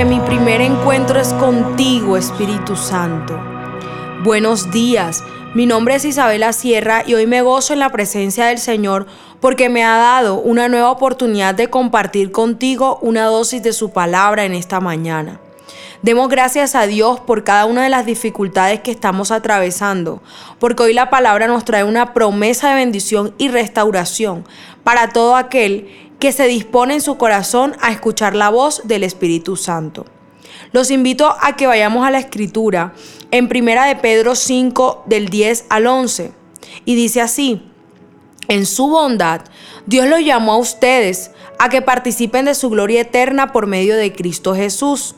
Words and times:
mi 0.00 0.18
primer 0.18 0.60
encuentro 0.62 1.20
es 1.20 1.32
contigo, 1.34 2.16
Espíritu 2.16 2.74
Santo. 2.74 3.38
Buenos 4.24 4.72
días, 4.72 5.22
mi 5.54 5.64
nombre 5.64 5.94
es 5.94 6.04
Isabela 6.04 6.52
Sierra 6.54 7.04
y 7.06 7.14
hoy 7.14 7.26
me 7.26 7.42
gozo 7.42 7.72
en 7.72 7.78
la 7.78 7.90
presencia 7.90 8.46
del 8.46 8.58
Señor 8.58 9.06
porque 9.38 9.68
me 9.68 9.84
ha 9.84 9.98
dado 9.98 10.40
una 10.40 10.68
nueva 10.68 10.90
oportunidad 10.90 11.54
de 11.54 11.70
compartir 11.70 12.32
contigo 12.32 12.98
una 13.00 13.26
dosis 13.26 13.62
de 13.62 13.72
su 13.72 13.92
palabra 13.92 14.44
en 14.44 14.54
esta 14.54 14.80
mañana. 14.80 15.40
Demos 16.00 16.28
gracias 16.28 16.74
a 16.74 16.86
Dios 16.86 17.20
por 17.20 17.44
cada 17.44 17.66
una 17.66 17.84
de 17.84 17.90
las 17.90 18.04
dificultades 18.04 18.80
que 18.80 18.90
estamos 18.90 19.30
atravesando, 19.30 20.20
porque 20.58 20.82
hoy 20.82 20.94
la 20.94 21.10
palabra 21.10 21.46
nos 21.46 21.64
trae 21.64 21.84
una 21.84 22.12
promesa 22.12 22.70
de 22.70 22.76
bendición 22.76 23.34
y 23.38 23.48
restauración 23.48 24.44
para 24.82 25.10
todo 25.10 25.36
aquel 25.36 26.11
que 26.22 26.30
se 26.30 26.46
dispone 26.46 26.94
en 26.94 27.00
su 27.00 27.16
corazón 27.16 27.74
a 27.80 27.90
escuchar 27.90 28.36
la 28.36 28.48
voz 28.48 28.82
del 28.84 29.02
Espíritu 29.02 29.56
Santo. 29.56 30.06
Los 30.70 30.92
invito 30.92 31.34
a 31.40 31.56
que 31.56 31.66
vayamos 31.66 32.06
a 32.06 32.12
la 32.12 32.20
escritura 32.20 32.92
en 33.32 33.48
Primera 33.48 33.86
de 33.86 33.96
Pedro 33.96 34.36
5 34.36 35.02
del 35.06 35.30
10 35.30 35.64
al 35.68 35.88
11 35.88 36.30
y 36.84 36.94
dice 36.94 37.20
así: 37.20 37.68
En 38.46 38.66
su 38.66 38.86
bondad 38.86 39.40
Dios 39.86 40.06
los 40.06 40.20
llamó 40.20 40.52
a 40.52 40.58
ustedes 40.58 41.32
a 41.58 41.68
que 41.68 41.82
participen 41.82 42.44
de 42.44 42.54
su 42.54 42.70
gloria 42.70 43.00
eterna 43.00 43.50
por 43.50 43.66
medio 43.66 43.96
de 43.96 44.12
Cristo 44.12 44.54
Jesús. 44.54 45.16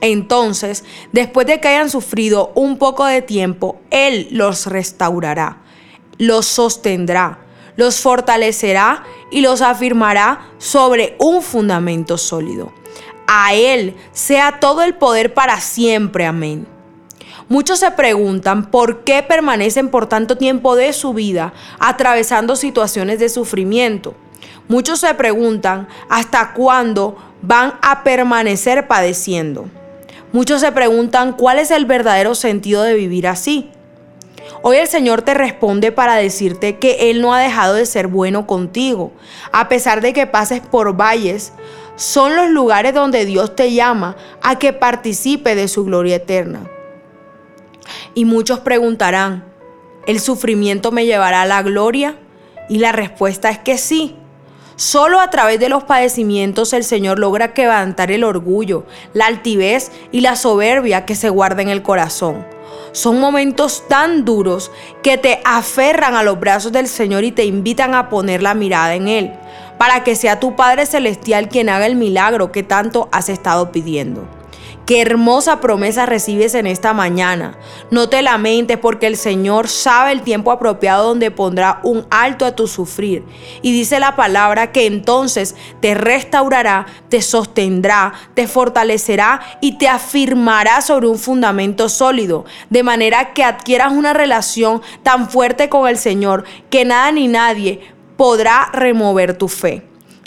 Entonces, 0.00 0.82
después 1.12 1.46
de 1.46 1.60
que 1.60 1.68
hayan 1.68 1.90
sufrido 1.90 2.50
un 2.56 2.78
poco 2.78 3.04
de 3.06 3.22
tiempo, 3.22 3.78
Él 3.92 4.26
los 4.32 4.66
restaurará, 4.66 5.62
los 6.18 6.44
sostendrá, 6.46 7.38
los 7.76 8.00
fortalecerá 8.00 9.04
y 9.34 9.40
los 9.40 9.62
afirmará 9.62 10.46
sobre 10.58 11.16
un 11.18 11.42
fundamento 11.42 12.18
sólido. 12.18 12.72
A 13.26 13.52
Él 13.52 13.96
sea 14.12 14.60
todo 14.60 14.82
el 14.82 14.94
poder 14.94 15.34
para 15.34 15.60
siempre. 15.60 16.24
Amén. 16.24 16.68
Muchos 17.48 17.80
se 17.80 17.90
preguntan 17.90 18.70
por 18.70 19.02
qué 19.02 19.24
permanecen 19.24 19.88
por 19.88 20.06
tanto 20.06 20.38
tiempo 20.38 20.76
de 20.76 20.92
su 20.92 21.14
vida 21.14 21.52
atravesando 21.80 22.54
situaciones 22.54 23.18
de 23.18 23.28
sufrimiento. 23.28 24.14
Muchos 24.68 25.00
se 25.00 25.12
preguntan 25.14 25.88
hasta 26.08 26.52
cuándo 26.52 27.16
van 27.42 27.74
a 27.82 28.04
permanecer 28.04 28.86
padeciendo. 28.86 29.66
Muchos 30.30 30.60
se 30.60 30.70
preguntan 30.70 31.32
cuál 31.32 31.58
es 31.58 31.72
el 31.72 31.86
verdadero 31.86 32.36
sentido 32.36 32.84
de 32.84 32.94
vivir 32.94 33.26
así. 33.26 33.68
Hoy 34.62 34.76
el 34.76 34.88
Señor 34.88 35.22
te 35.22 35.34
responde 35.34 35.92
para 35.92 36.16
decirte 36.16 36.78
que 36.78 37.10
Él 37.10 37.20
no 37.20 37.34
ha 37.34 37.40
dejado 37.40 37.74
de 37.74 37.86
ser 37.86 38.06
bueno 38.06 38.46
contigo. 38.46 39.12
A 39.52 39.68
pesar 39.68 40.00
de 40.00 40.12
que 40.12 40.26
pases 40.26 40.60
por 40.60 40.96
valles, 40.96 41.52
son 41.96 42.34
los 42.34 42.50
lugares 42.50 42.94
donde 42.94 43.24
Dios 43.24 43.54
te 43.54 43.72
llama 43.72 44.16
a 44.42 44.58
que 44.58 44.72
participe 44.72 45.54
de 45.54 45.68
su 45.68 45.84
gloria 45.84 46.16
eterna. 46.16 46.68
Y 48.14 48.24
muchos 48.24 48.60
preguntarán, 48.60 49.44
¿el 50.06 50.20
sufrimiento 50.20 50.92
me 50.92 51.06
llevará 51.06 51.42
a 51.42 51.46
la 51.46 51.62
gloria? 51.62 52.16
Y 52.68 52.78
la 52.78 52.92
respuesta 52.92 53.50
es 53.50 53.58
que 53.58 53.78
sí. 53.78 54.16
Solo 54.76 55.20
a 55.20 55.30
través 55.30 55.60
de 55.60 55.68
los 55.68 55.84
padecimientos 55.84 56.72
el 56.72 56.82
Señor 56.82 57.20
logra 57.20 57.54
quebrantar 57.54 58.10
el 58.10 58.24
orgullo, 58.24 58.84
la 59.12 59.26
altivez 59.26 59.92
y 60.10 60.20
la 60.20 60.34
soberbia 60.34 61.04
que 61.04 61.14
se 61.14 61.28
guarda 61.28 61.62
en 61.62 61.68
el 61.68 61.82
corazón. 61.82 62.44
Son 62.90 63.20
momentos 63.20 63.84
tan 63.88 64.24
duros 64.24 64.72
que 65.02 65.16
te 65.16 65.40
aferran 65.44 66.16
a 66.16 66.24
los 66.24 66.40
brazos 66.40 66.72
del 66.72 66.88
Señor 66.88 67.22
y 67.24 67.32
te 67.32 67.44
invitan 67.44 67.94
a 67.94 68.08
poner 68.08 68.42
la 68.42 68.54
mirada 68.54 68.94
en 68.94 69.06
Él, 69.06 69.32
para 69.78 70.02
que 70.02 70.16
sea 70.16 70.40
tu 70.40 70.56
Padre 70.56 70.86
Celestial 70.86 71.48
quien 71.48 71.68
haga 71.68 71.86
el 71.86 71.94
milagro 71.94 72.50
que 72.50 72.62
tanto 72.64 73.08
has 73.12 73.28
estado 73.28 73.70
pidiendo. 73.70 74.26
Qué 74.86 75.00
hermosa 75.00 75.60
promesa 75.60 76.04
recibes 76.04 76.54
en 76.54 76.66
esta 76.66 76.92
mañana. 76.92 77.56
No 77.90 78.08
te 78.08 78.20
lamentes 78.20 78.76
porque 78.76 79.06
el 79.06 79.16
Señor 79.16 79.68
sabe 79.68 80.12
el 80.12 80.22
tiempo 80.22 80.50
apropiado 80.50 81.08
donde 81.08 81.30
pondrá 81.30 81.80
un 81.84 82.06
alto 82.10 82.44
a 82.44 82.54
tu 82.54 82.66
sufrir. 82.66 83.24
Y 83.62 83.72
dice 83.72 83.98
la 83.98 84.14
palabra 84.14 84.72
que 84.72 84.86
entonces 84.86 85.56
te 85.80 85.94
restaurará, 85.94 86.86
te 87.08 87.22
sostendrá, 87.22 88.12
te 88.34 88.46
fortalecerá 88.46 89.40
y 89.62 89.78
te 89.78 89.88
afirmará 89.88 90.82
sobre 90.82 91.06
un 91.06 91.18
fundamento 91.18 91.88
sólido. 91.88 92.44
De 92.68 92.82
manera 92.82 93.32
que 93.32 93.42
adquieras 93.42 93.92
una 93.92 94.12
relación 94.12 94.82
tan 95.02 95.30
fuerte 95.30 95.68
con 95.70 95.88
el 95.88 95.96
Señor 95.96 96.44
que 96.68 96.84
nada 96.84 97.10
ni 97.10 97.26
nadie 97.26 97.80
podrá 98.16 98.68
remover 98.72 99.38
tu 99.38 99.48
fe. 99.48 99.82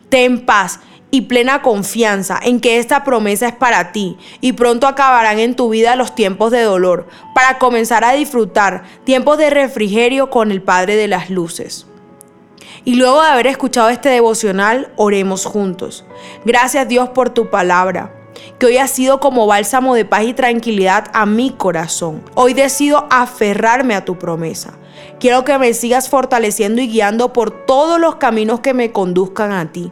Ten 0.10 0.46
paz 0.46 0.80
y 1.10 1.22
plena 1.22 1.62
confianza 1.62 2.40
en 2.42 2.60
que 2.60 2.80
esta 2.80 3.04
promesa 3.04 3.48
es 3.48 3.56
para 3.56 3.92
ti 3.92 4.18
y 4.42 4.54
pronto 4.54 4.88
acabarán 4.88 5.40
en 5.40 5.56
tu 5.56 5.70
vida 5.70 5.96
los 5.96 6.16
tiempos 6.16 6.52
de 6.52 6.62
dolor 6.62 7.08
para 7.34 7.58
comenzar 7.60 8.04
a 8.04 8.14
disfrutar 8.14 8.84
tiempos 9.04 9.38
de 9.38 9.50
refrigerio 9.50 10.30
con 10.30 10.52
el 10.52 10.62
Padre 10.62 10.96
de 10.96 11.08
las 11.08 11.30
Luces. 11.30 11.88
Y 12.84 12.96
luego 12.96 13.22
de 13.22 13.30
haber 13.30 13.48
escuchado 13.48 13.90
este 13.90 14.10
devocional, 14.10 14.92
oremos 14.96 15.46
juntos. 15.46 16.06
Gracias 16.46 16.88
Dios 16.88 17.10
por 17.10 17.30
tu 17.30 17.50
palabra, 17.50 18.14
que 18.60 18.66
hoy 18.66 18.78
ha 18.78 18.88
sido 18.88 19.20
como 19.20 19.46
bálsamo 19.46 19.96
de 19.96 20.06
paz 20.06 20.24
y 20.24 20.34
tranquilidad 20.34 21.10
a 21.14 21.26
mi 21.26 21.52
corazón. 21.52 22.24
Hoy 22.36 22.54
decido 22.54 23.08
aferrarme 23.10 23.96
a 23.96 24.06
tu 24.06 24.18
promesa. 24.18 24.74
Quiero 25.20 25.44
que 25.44 25.58
me 25.58 25.74
sigas 25.74 26.10
fortaleciendo 26.10 26.82
y 26.82 26.88
guiando 26.88 27.34
por 27.34 27.66
todos 27.66 28.00
los 28.00 28.16
caminos 28.16 28.60
que 28.60 28.74
me 28.74 28.92
conduzcan 28.92 29.52
a 29.52 29.72
ti. 29.72 29.92